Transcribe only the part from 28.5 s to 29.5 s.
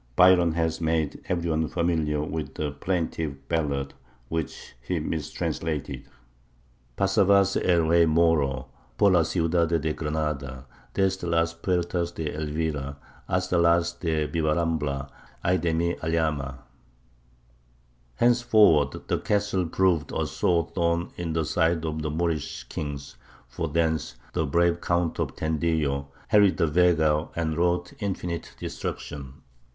destruction.